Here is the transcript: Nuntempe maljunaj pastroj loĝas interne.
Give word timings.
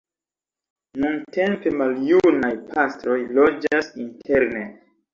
Nuntempe 1.03 1.75
maljunaj 1.83 2.51
pastroj 2.73 3.21
loĝas 3.39 3.97
interne. 4.09 4.69